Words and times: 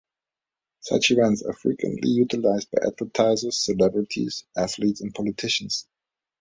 Such 0.79 1.11
events 1.11 1.43
are 1.43 1.53
frequently 1.53 2.09
utilized 2.09 2.71
by 2.71 2.87
advertisers, 2.87 3.63
celebrities, 3.63 4.45
athletes, 4.57 5.01
and 5.01 5.13
politicians. 5.13 5.85